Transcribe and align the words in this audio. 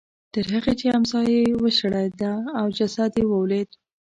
تر 0.33 0.45
هغې 0.53 0.73
چې 0.79 0.85
امسا 0.97 1.19
یې 1.33 1.43
وشړېده 1.61 2.33
او 2.59 2.65
جسد 2.77 3.11
یې 3.19 3.25
ولوېد. 3.27 3.69